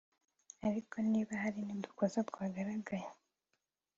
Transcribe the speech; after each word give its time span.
Ariko 0.67 0.95
niba 1.11 1.33
hari 1.43 1.59
n’udukosa 1.63 2.17
twagaragaye 2.29 3.07